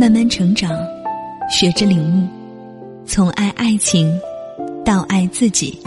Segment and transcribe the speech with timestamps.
[0.00, 0.72] 慢慢成长，
[1.50, 2.26] 学着领悟，
[3.04, 4.10] 从爱爱情
[4.82, 5.78] 到爱自己。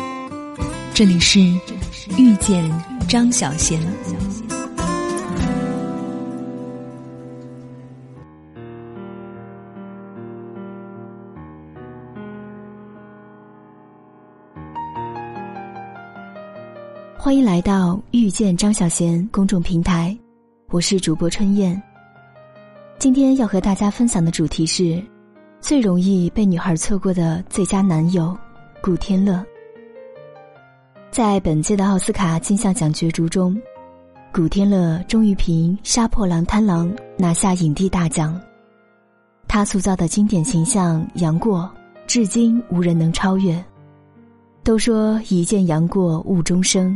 [0.94, 1.40] 这里是
[2.16, 2.64] 遇见
[3.10, 3.82] 张小贤。
[17.18, 20.16] 欢迎来到遇见张小贤公众平台，
[20.70, 21.82] 我是主播春燕。
[23.04, 25.04] 今天要和大家分享的主题是
[25.60, 28.34] 最容易被女孩错过的最佳男友——
[28.82, 29.44] 古天乐。
[31.12, 33.62] 在本届的奥斯卡金像奖角逐中，
[34.32, 38.40] 古天乐终于凭《杀破狼·贪狼》拿下影帝大奖。
[39.50, 41.70] 他塑造的经典形象杨过，
[42.08, 43.62] 至今无人能超越。
[44.64, 46.96] 都说一见杨过误终生。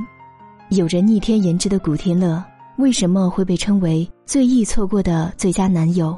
[0.69, 2.41] 有着逆天颜值的古天乐，
[2.77, 6.16] 为什么会被称为最易错过的最佳男友？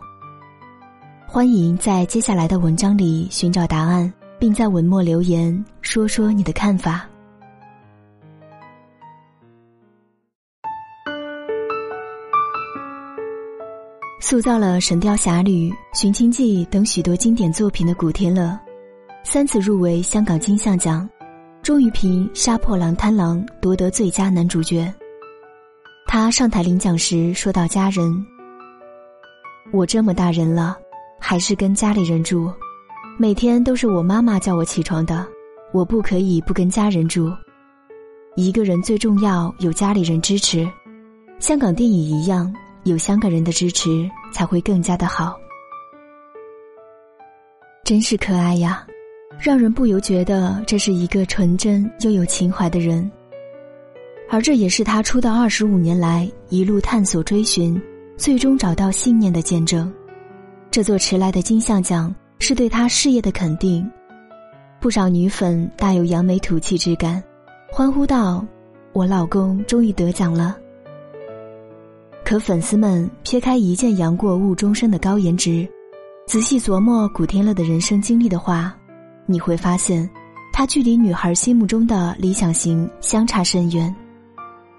[1.26, 7.08] 欢迎在接下来的文章里寻找答案，并在文末留言说说你的看法。
[14.20, 18.60] 塑造了《神雕侠侣》《寻秦记》等许多经典作品的古天乐，
[19.24, 21.10] 三次入围香港金像奖。
[21.64, 24.94] 终于凭《杀破狼·贪狼》夺得最佳男主角。
[26.12, 28.26] 他上台领奖时说到：“家人，
[29.72, 30.76] 我这么大人了，
[31.20, 32.52] 还是跟家里人住，
[33.20, 35.24] 每天都是我妈妈叫我起床的，
[35.72, 37.32] 我不可以不跟家人住。
[38.36, 40.68] 一个人最重要有家里人支持，
[41.38, 42.52] 香港电影一样，
[42.86, 45.40] 有香港人的支持才会更加的好。
[47.84, 48.84] 真是可爱呀！”
[49.40, 53.10] 让人不由觉得这是一个纯真又有情怀的人，
[54.32, 57.82] 而这也是他出道二十五年来一路探索追寻，
[58.16, 59.92] 最终找到信念的见证。
[60.70, 63.90] 这座迟来的金像奖是对他事业的肯定，
[64.80, 67.22] 不少女粉大有扬眉吐气之感，
[67.72, 68.46] 欢呼道
[68.94, 70.56] ：“我老公终于得奖了。”
[72.24, 75.68] 可粉丝们撇开一见杨过误终身的高颜值，
[76.28, 78.76] 仔细琢磨古天乐的人生经历的话。
[79.26, 80.08] 你会发现，
[80.54, 83.96] 他距离女孩心目中的理想型相差甚远，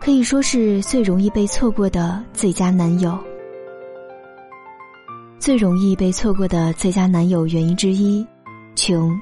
[0.00, 3.18] 可以说是最容易被错过的最佳男友。
[5.38, 8.26] 最容易被错过的最佳男友原因之一，
[8.74, 9.14] 穷。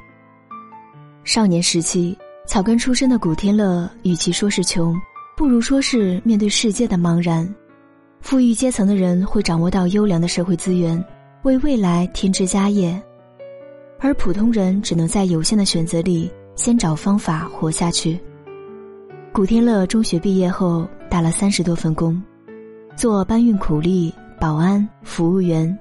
[1.24, 4.94] 少年时期草根出身的古天乐，与其说是穷，
[5.36, 7.52] 不如说是面对世界的茫然。
[8.20, 11.04] 富裕阶层的人会掌握到优良的社会资源，
[11.42, 13.00] 为未来添枝家业。
[13.98, 18.16] 而普通人只能在有限的选择里先找方法活下去。
[19.32, 22.20] 古天乐中学毕业后打了三十多份工，
[22.96, 25.78] 做搬运苦力、保安、服务员，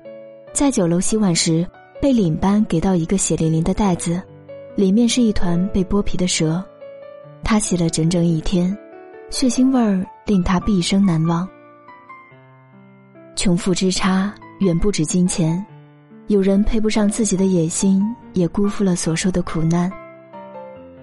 [0.54, 1.68] 在酒楼洗碗时
[2.00, 4.22] 被领班给到一个血淋淋的袋子，
[4.76, 6.64] 里面是一团被剥皮的蛇，
[7.44, 8.78] 他洗了整整一天，
[9.32, 11.48] 血腥味儿令他毕生难忘。
[13.36, 15.66] 穷富之差远不止金钱。
[16.28, 18.04] 有人配不上自己的野心，
[18.34, 19.90] 也辜负了所受的苦难。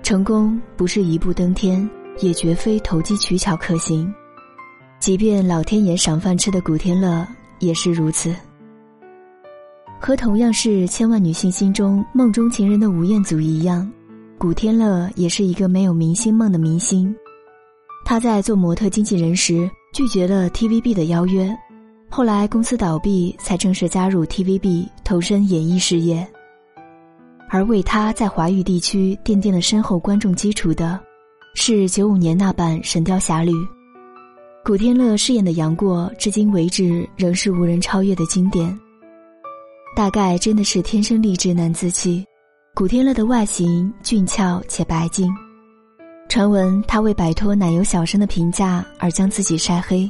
[0.03, 1.89] 成功不是一步登天，
[2.21, 4.13] 也绝非投机取巧可行。
[4.99, 7.27] 即便老天爷赏饭吃的古天乐
[7.59, 8.35] 也是如此。
[10.01, 13.91] 和同样是千万女性心中梦中情人的吴彦祖一样，
[14.39, 17.15] 古天乐也是一个没有明星梦的明星。
[18.05, 21.51] 他在做模特经纪人时拒绝了 TVB 的邀约。
[22.11, 26.27] 后来公司倒闭，才正式加入 TVB，投身演艺事业。
[27.49, 31.01] 而为他在华语地区奠定了深厚观众基础的，
[31.57, 33.53] 是九五年那版《神雕侠侣》。
[34.65, 38.77] 古天乐饰演的杨过，至今为止仍是无人超越的经典。
[39.95, 42.27] 大概真的是天生丽质难自弃，
[42.75, 45.33] 古天乐的外形俊俏且白净。
[46.29, 50.07] 传闻他为摆脱奶油小生的评价而将自己晒黑。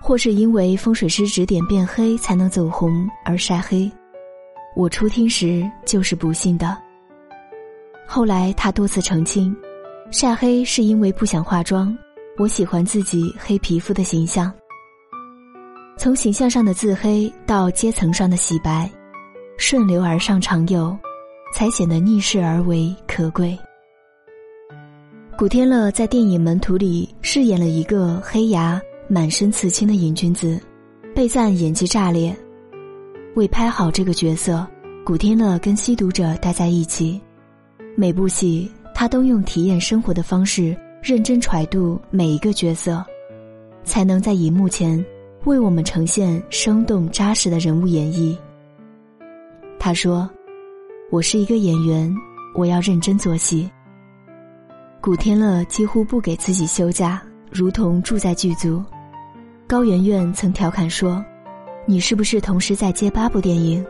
[0.00, 3.90] 或是因为风水师指点变黑才能走红而晒黑，
[4.76, 6.76] 我初听时就是不信的。
[8.06, 9.56] 后来他多次澄清，
[10.10, 11.96] 晒黑是因为不想化妆，
[12.38, 14.52] 我喜欢自己黑皮肤的形象。
[15.96, 18.90] 从形象上的自黑到阶层上的洗白，
[19.56, 20.96] 顺流而上常有，
[21.54, 23.58] 才显得逆势而为可贵。
[25.36, 28.80] 古天乐在电影《门徒》里饰演了一个黑牙。
[29.06, 30.58] 满身刺青的瘾君子，
[31.14, 32.34] 被赞演技炸裂。
[33.34, 34.66] 为拍好这个角色，
[35.04, 37.20] 古天乐跟吸毒者待在一起，
[37.98, 43.04] 每部戏他都用体验生活的方式认真揣度每一个角色，
[43.82, 45.04] 才能在荧幕前
[45.44, 48.34] 为我们呈现生动扎实的人物演绎。
[49.78, 50.30] 他说
[51.12, 52.10] ：“我是一个演员，
[52.54, 53.70] 我要认真做戏。”
[55.02, 57.20] 古天乐几乎不给自己休假，
[57.50, 58.82] 如同住在剧组。
[59.66, 61.22] 高圆圆曾调侃说
[61.84, 63.84] ：“你是不是同时在接八部电影？”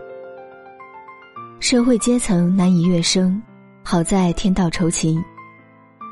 [1.60, 3.40] 社会阶层难以跃升，
[3.86, 5.22] 好在天道酬勤。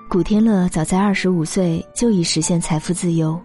[0.07, 3.41] 古天乐早在二十五岁就已实现财富自由，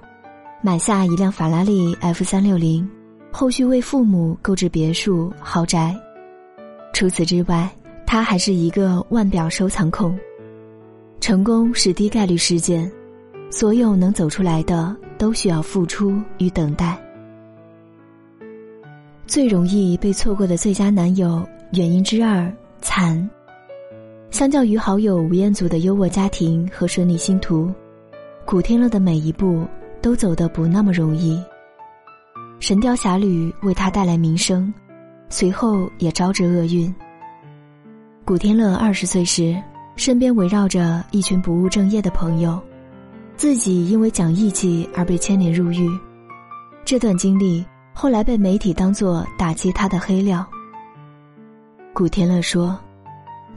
[0.62, 2.88] 买下一辆法拉利 F 三六零，
[3.32, 5.96] 后续为父母购置别墅豪宅。
[6.94, 7.70] 除此之外，
[8.06, 10.14] 他还是一个腕表收藏控。
[11.22, 12.92] 成功是低概率事件，
[13.50, 17.02] 所有能走出来的都需要付出与等待。
[19.26, 23.28] 最容易被错过的最佳男友原因之二：惨。
[24.38, 27.74] 相较于好友吴彦祖的优渥家庭和顺利星途，
[28.46, 29.66] 古天乐的每一步
[30.00, 31.36] 都走得不那么容易。
[32.60, 34.72] 《神雕侠侣》为他带来名声，
[35.28, 36.94] 随后也招致厄运。
[38.24, 39.60] 古天乐二十岁时，
[39.96, 42.62] 身边围绕着一群不务正业的朋友，
[43.36, 45.90] 自己因为讲义气而被牵连入狱。
[46.86, 50.46] 这段经历后来被媒体当作打击他的黑料。
[51.92, 52.80] 古天乐说。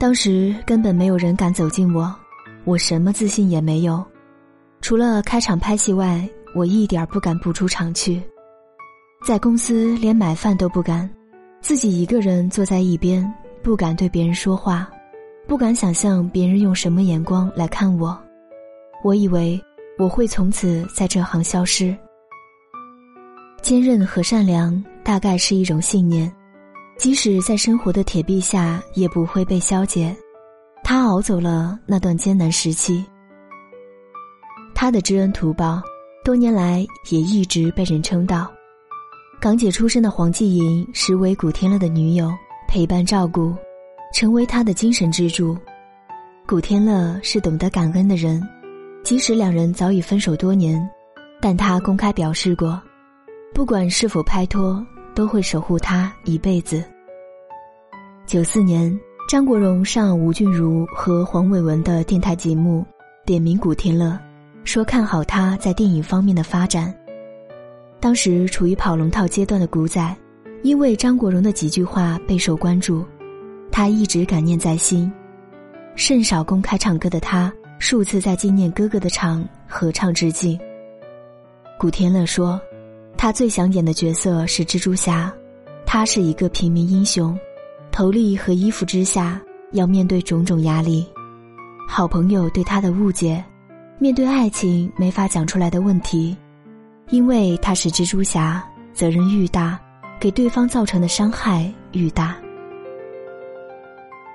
[0.01, 2.11] 当时根本没有人敢走近我，
[2.63, 4.03] 我什么自信也没有，
[4.81, 8.19] 除了开场拍戏外，我一点不敢不出场去。
[9.23, 11.07] 在公司连买饭都不敢，
[11.61, 13.31] 自己一个人坐在一边，
[13.61, 14.89] 不敢对别人说话，
[15.47, 18.19] 不敢想象别人用什么眼光来看我。
[19.03, 19.61] 我以为
[19.99, 21.95] 我会从此在这行消失。
[23.61, 26.33] 坚韧和善良大概是一种信念。
[27.01, 30.15] 即使在生活的铁壁下，也不会被消解。
[30.83, 33.03] 他熬走了那段艰难时期。
[34.75, 35.81] 他的知恩图报，
[36.23, 38.47] 多年来也一直被人称道。
[39.39, 42.31] 港姐出身的黄季莹，实为古天乐的女友，
[42.67, 43.51] 陪伴照顾，
[44.13, 45.57] 成为他的精神支柱。
[46.45, 48.47] 古天乐是懂得感恩的人，
[49.03, 50.79] 即使两人早已分手多年，
[51.41, 52.79] 但他公开表示过，
[53.55, 54.85] 不管是否拍拖。
[55.13, 56.83] 都会守护他一辈子。
[58.25, 58.97] 九四年，
[59.29, 62.85] 张国荣上吴君如和黄伟文的电台节目，
[63.25, 64.17] 点名古天乐，
[64.63, 66.93] 说看好他在电影方面的发展。
[67.99, 70.15] 当时处于跑龙套阶段的古仔，
[70.63, 73.05] 因为张国荣的几句话备受关注，
[73.71, 75.11] 他一直感念在心。
[75.95, 80.57] 甚少公开唱歌的他，数次在纪念哥哥的场合唱致敬。
[81.77, 82.59] 古天乐说。
[83.21, 85.31] 他最想演的角色是蜘蛛侠，
[85.85, 87.37] 他是一个平民英雄，
[87.91, 89.39] 头力和衣服之下
[89.73, 91.05] 要面对种种压力，
[91.87, 93.45] 好朋友对他的误解，
[93.99, 96.35] 面对爱情没法讲出来的问题，
[97.11, 99.79] 因为他是蜘蛛侠，责任愈大，
[100.19, 102.35] 给对方造成的伤害愈大。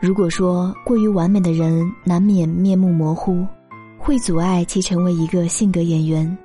[0.00, 3.44] 如果说过于完美的人难免面目模糊，
[3.98, 6.38] 会阻碍其成为一个性格演员。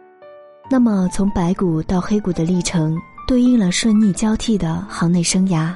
[0.71, 2.97] 那么，从白骨到黑骨的历程，
[3.27, 5.75] 对应了顺逆交替的行内生涯。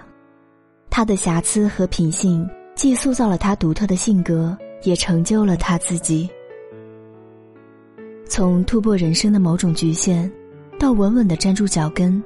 [0.90, 6.30] 他的瑕疵和品性，既塑造了他独特的性格，也成就了他自己。
[8.26, 10.32] 从突破人生的某种局限，
[10.80, 12.24] 到稳稳的站住脚跟，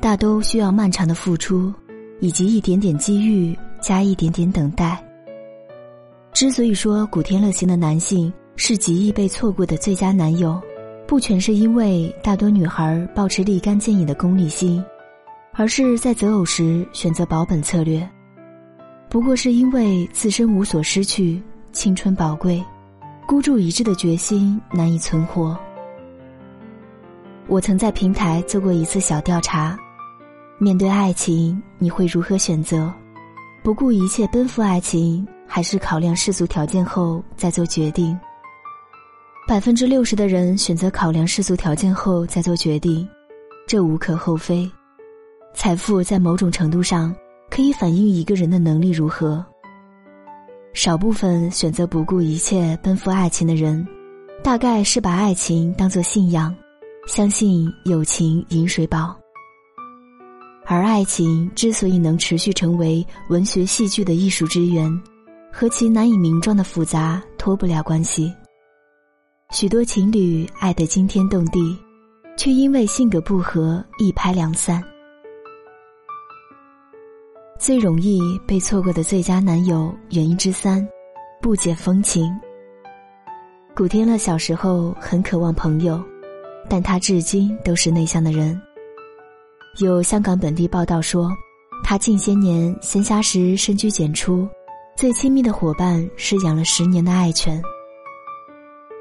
[0.00, 1.72] 大都需要漫长的付出，
[2.18, 5.00] 以及一点点机遇加一点点等待。
[6.32, 10.60] 之所以说古天乐型的男性是极易被错过的最佳男友。
[11.10, 14.80] 不全是因为大多女孩保持立竿见影的功利心，
[15.54, 18.08] 而是在择偶时选择保本策略。
[19.08, 22.64] 不过是因为自身无所失去，青春宝贵，
[23.26, 25.58] 孤注一掷的决心难以存活。
[27.48, 29.76] 我曾在平台做过一次小调查：
[30.58, 32.88] 面对爱情，你会如何选择？
[33.64, 38.16] 不顾一切奔赴爱情，还是考量世俗条件后再做决定？
[39.50, 43.04] 百分之六十的人选择考量世俗条件后再做决定，
[43.66, 44.70] 这无可厚非。
[45.52, 47.12] 财富在某种程度上
[47.50, 49.44] 可以反映一个人的能力如何。
[50.72, 53.84] 少部分选择不顾一切奔赴爱情的人，
[54.40, 56.54] 大概是把爱情当作信仰，
[57.08, 59.16] 相信友情饮水饱。
[60.64, 64.88] 而爱情之所以能持续成为文学戏剧的艺术之源，
[65.52, 68.32] 和其难以名状的复杂脱不了关系。
[69.52, 71.76] 许多情侣爱得惊天动地，
[72.36, 74.80] 却因为性格不合一拍两散。
[77.58, 80.86] 最容易被错过的最佳男友原因之三：
[81.42, 82.32] 不解风情。
[83.74, 86.00] 古天乐小时候很渴望朋友，
[86.68, 88.58] 但他至今都是内向的人。
[89.80, 91.28] 有香港本地报道说，
[91.82, 94.48] 他近些年闲暇时深居简出，
[94.96, 97.60] 最亲密的伙伴是养了十年的爱犬。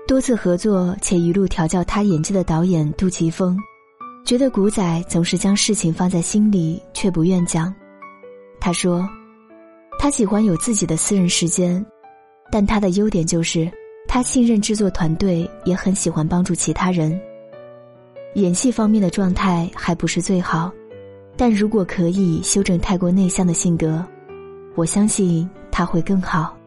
[0.09, 3.55] 多次合作且一路调教他演技的导演杜琪峰，
[4.25, 7.71] 觉得古仔总是将事情放在心里，却不愿讲。
[8.59, 9.07] 他说，
[9.99, 11.85] 他喜欢有自己的私人时间，
[12.51, 13.71] 但他的优点就是
[14.07, 17.21] 他信任制作团队，也很喜欢帮助其他人。
[18.33, 20.71] 演戏方面的状态还不是最好，
[21.37, 24.03] 但如果可以修正太过内向的性格，
[24.73, 26.57] 我相信他会更好。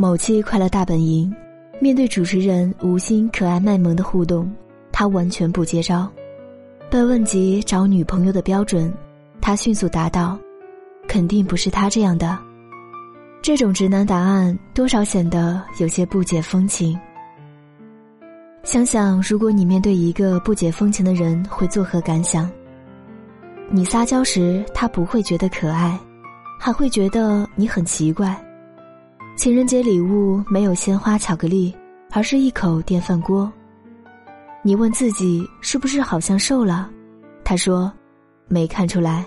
[0.00, 1.30] 某期《快乐大本营》，
[1.78, 4.50] 面对主持人吴昕可爱卖萌的互动，
[4.90, 6.10] 他完全不接招。
[6.88, 8.90] 被问及找女朋友的标准，
[9.42, 10.38] 他迅速答道
[11.06, 12.38] ：“肯定不是他这样的。”
[13.44, 16.98] 这种直男答案多少显得有些不解风情。
[18.62, 22.50] 想想，如果你面对一个不解风情的人，会作何感想？
[23.68, 26.00] 你撒娇时，他不会觉得可爱，
[26.58, 28.34] 还会觉得你很奇怪。
[29.40, 31.74] 情人节礼物没有鲜花巧克力，
[32.10, 33.50] 而是一口电饭锅。
[34.62, 36.90] 你问自己是不是好像瘦了？
[37.42, 37.90] 他说，
[38.48, 39.24] 没看出来。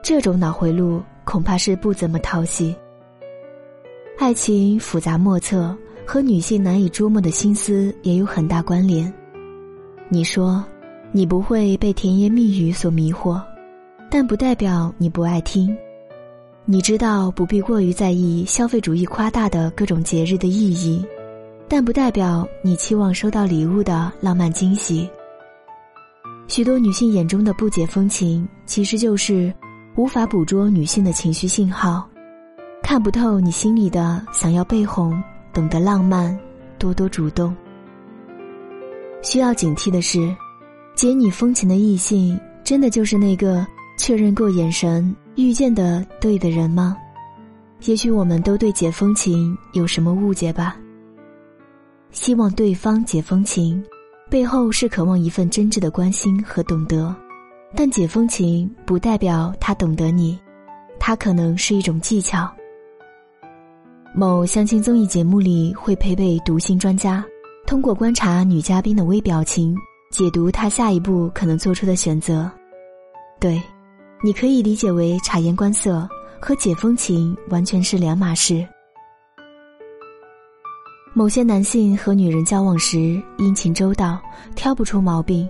[0.00, 2.72] 这种脑回路恐怕是不怎么讨喜。
[4.16, 5.76] 爱情复杂莫测。
[6.06, 9.12] 和女性难以捉摸的心思也有很大关联。
[10.08, 10.64] 你说，
[11.10, 13.42] 你不会被甜言蜜语所迷惑，
[14.08, 15.76] 但不代表你不爱听。
[16.68, 21.06] 你知道不必过于在意消费主义夸大的各种节日的意义，
[21.68, 25.08] 但不代表你期望收到礼物的浪漫惊喜。
[26.48, 29.54] 许多女性眼中的不解风情，其实就是
[29.94, 32.04] 无法捕捉女性的情绪信号，
[32.82, 35.22] 看不透你心里的想要被哄。
[35.52, 36.36] 懂得浪漫，
[36.78, 37.56] 多多主动。
[39.22, 40.34] 需要警惕的是，
[40.96, 43.64] 解你风情的异性，真的就是那个
[43.96, 46.96] 确认过眼神、遇见的对的人吗？
[47.84, 50.76] 也许我们都对解风情有什么误解吧。
[52.10, 53.84] 希望对方解风情，
[54.30, 57.14] 背后是渴望一份真挚的关心和懂得，
[57.74, 60.38] 但解风情不代表他懂得你，
[60.98, 62.50] 他可能是一种技巧。
[64.14, 67.22] 某相亲综艺节目里会配备读心专家，
[67.66, 69.76] 通过观察女嘉宾的微表情，
[70.10, 72.50] 解读她下一步可能做出的选择。
[73.38, 73.60] 对，
[74.22, 76.08] 你可以理解为察言观色，
[76.40, 78.66] 和解风情完全是两码事。
[81.12, 84.18] 某些男性和女人交往时殷勤周到，
[84.54, 85.48] 挑不出毛病，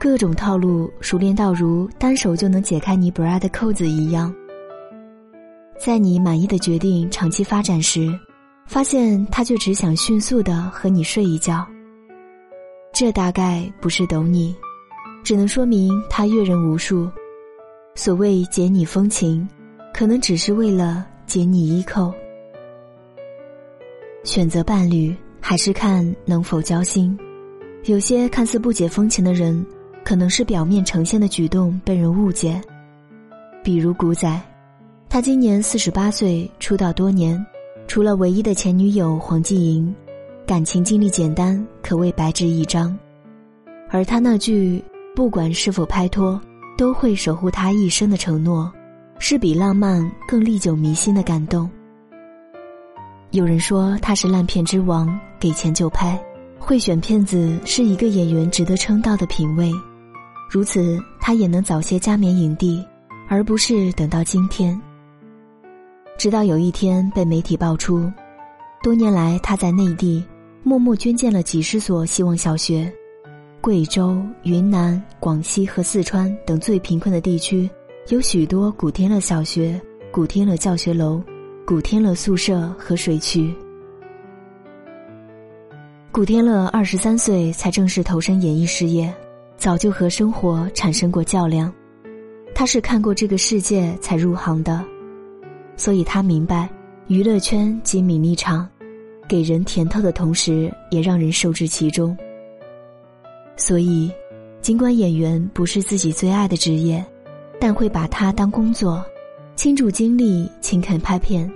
[0.00, 4.34] 各种套路熟练到如单手就能解开你 bra 的扣子一样。
[5.78, 8.12] 在你满意的决定长期发展时，
[8.66, 11.66] 发现他却只想迅速的和你睡一觉。
[12.92, 14.54] 这大概不是懂你，
[15.22, 17.08] 只能说明他阅人无数。
[17.98, 19.48] 所谓解你风情，
[19.92, 22.12] 可能只是为了解你衣扣。
[24.22, 27.18] 选择伴侣还是看能否交心。
[27.84, 29.64] 有些看似不解风情的人，
[30.04, 32.60] 可能是表面呈现的举动被人误解，
[33.64, 34.40] 比如古仔。
[35.08, 37.44] 他今年四十八岁，出道多年，
[37.88, 39.94] 除了唯一的前女友黄继莹，
[40.46, 42.94] 感情经历简单，可谓白纸一张。
[43.88, 44.84] 而他那句
[45.16, 46.38] “不管是否拍拖，
[46.76, 48.72] 都会守护他一生”的承诺，
[49.18, 51.70] 是比浪漫更历久弥新的感动。
[53.32, 56.18] 有人说他是烂片之王，给钱就拍，
[56.58, 59.70] 会选片子是一个演员值得称道的品味。
[60.48, 62.82] 如此，他也能早些加冕影帝，
[63.28, 64.80] 而不是等到今天。
[66.16, 68.10] 直到有一天被媒体爆出，
[68.82, 70.24] 多年来他在内地
[70.62, 72.90] 默默捐建了几十所希望小学，
[73.66, 77.68] 贵州、云南、广西和四川等最贫困的地区，
[78.10, 79.80] 有许多古天乐小学、
[80.12, 81.20] 古天乐教学楼、
[81.66, 83.52] 古天乐宿舍和水渠。
[86.12, 89.12] 古天乐二十三岁才正式投身演艺事业，
[89.56, 91.74] 早就和生活产生过较量，
[92.54, 94.80] 他是看过这个世界才入行的。
[95.76, 96.70] 所以他明白，
[97.08, 98.68] 娱乐圈及名利场，
[99.28, 102.16] 给人甜头的同时，也让人受制其中。
[103.56, 104.10] 所以，
[104.60, 107.04] 尽管演员不是自己最爱的职业，
[107.60, 109.04] 但会把它当工作，
[109.54, 111.50] 倾注精力勤恳拍片，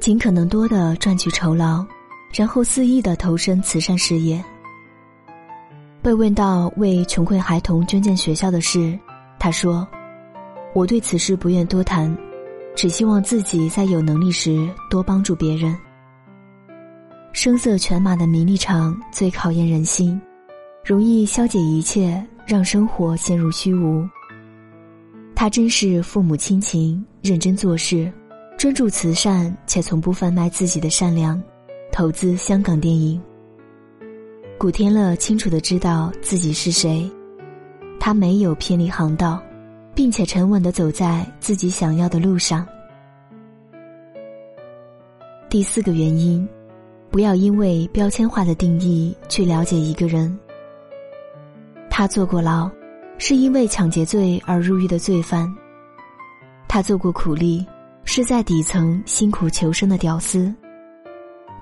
[0.00, 1.84] 尽可能多的赚取酬劳，
[2.32, 4.42] 然后肆意的投身慈善事业。
[6.02, 8.98] 被问到为穷困孩童捐建学校的事，
[9.38, 9.86] 他说
[10.74, 12.14] ：“我对此事不愿多谈。”
[12.76, 15.76] 只希望自己在有能力时多帮助别人。
[17.32, 20.20] 声色犬马的名利场最考验人心，
[20.84, 24.06] 容易消解一切，让生活陷入虚无。
[25.34, 28.12] 他珍视父母亲情，认真做事，
[28.58, 31.42] 专注慈善，且从不贩卖自己的善良，
[31.90, 33.18] 投资香港电影。
[34.58, 37.10] 古天乐清楚的知道自己是谁，
[37.98, 39.42] 他没有偏离航道，
[39.94, 42.66] 并且沉稳的走在自己想要的路上。
[45.48, 46.46] 第四个原因，
[47.10, 50.38] 不要因为标签化的定义去了解一个人。
[51.96, 52.68] 他坐过牢，
[53.18, 55.46] 是因为抢劫罪而入狱的罪犯；
[56.66, 57.64] 他做过苦力，
[58.04, 60.52] 是在底层辛苦求生的屌丝；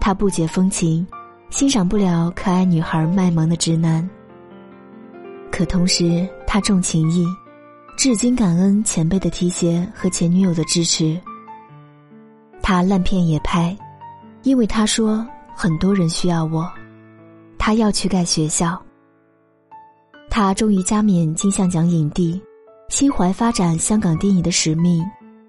[0.00, 1.06] 他不解风情。
[1.50, 4.08] 欣赏不了可爱女孩卖萌的直男，
[5.50, 7.26] 可同时他重情义，
[7.98, 11.20] 至今感恩前辈的提携和前女友的支持。
[12.62, 13.76] 他烂片也拍，
[14.44, 16.66] 因为他说很多人需要我，
[17.58, 18.82] 他要去盖学校。
[20.34, 22.40] 他终于加冕金像奖影帝，
[22.88, 25.04] 心怀发展香港电影的使命，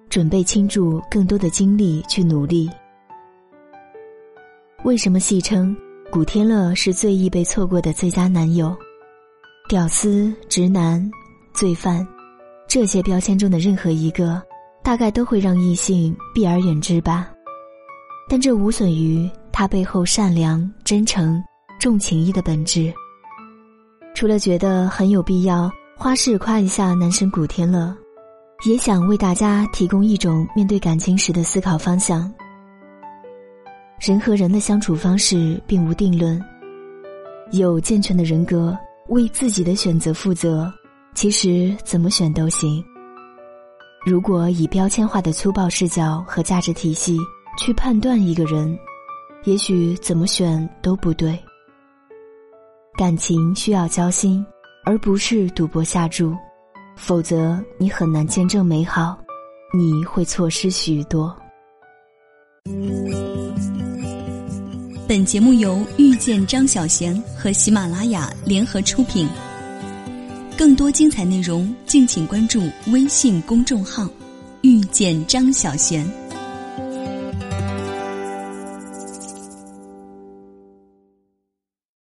[0.09, 2.69] 准备倾注更多的精力去努力。
[4.83, 5.73] 为什么戏称？
[6.11, 8.75] 古天乐是最易被错过的最佳男友，
[9.69, 11.09] 屌丝、直男、
[11.53, 12.05] 罪犯，
[12.67, 14.43] 这些标签中的任何一个，
[14.83, 17.31] 大概都会让异性避而远之吧。
[18.27, 21.41] 但这无损于他背后善良、真诚、
[21.79, 22.93] 重情义的本质。
[24.15, 27.96] 除了觉得很有必要花式夸一下男神古天乐，
[28.65, 32.32] 也想为大家提供一种面对感情时的思考方向。
[34.00, 36.39] 人和人的相处方式并无定论，
[37.51, 38.77] 有健全的人格
[39.08, 40.72] 为自己的选择负责，
[41.15, 42.84] 其实怎么选都行。
[44.05, 47.17] 如果以标签化的粗暴视角和价值体系
[47.58, 48.77] 去判断一个人，
[49.46, 51.38] 也许怎么选都不对。
[52.95, 54.45] 感情需要交心，
[54.85, 56.35] 而不是赌博下注，
[56.95, 59.17] 否则你很难见证美好，
[59.73, 61.36] 你会错失许多。
[65.08, 69.27] 本节目由遇见张小贤和喜马拉雅联合出品。
[70.56, 74.08] 更多精彩内容，敬请关注微信公众号
[74.62, 76.08] “遇见张小贤”。